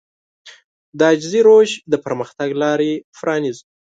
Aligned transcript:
د 0.97 0.99
عاجزي 1.09 1.41
روش 1.49 1.69
د 1.91 1.93
پرمختګ 2.05 2.49
لارې 2.61 2.93
پرانيزي. 3.17 3.65